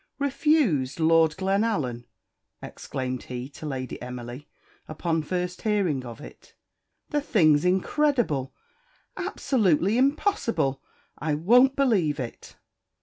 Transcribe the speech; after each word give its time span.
"Refused 0.17 0.99
Lord 0.99 1.37
Glenallan!" 1.37 2.05
exclaimed 2.59 3.21
he 3.25 3.47
to 3.49 3.67
Lady 3.67 4.01
Emily, 4.01 4.49
upon 4.87 5.21
first 5.21 5.61
hearing 5.61 6.03
of 6.07 6.19
it. 6.19 6.55
"The 7.11 7.21
thing's 7.21 7.63
incredible 7.63 8.51
absolutely 9.15 9.99
impossible 9.99 10.81
I 11.19 11.35
won't 11.35 11.75
believe 11.75 12.19
it!" 12.19 12.55